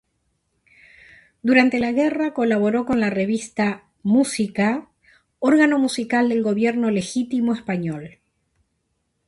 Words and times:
Durante 1.43 1.77
la 1.77 1.91
Guerra 1.91 2.33
colaboró 2.33 2.87
con 2.87 2.99
la 2.99 3.11
revista 3.11 3.83
¨Música¨, 4.01 4.87
órgano 5.37 5.77
musical 5.77 6.29
del 6.29 6.41
gobierno 6.41 6.89
legítimo 6.89 7.53
español. 7.53 8.17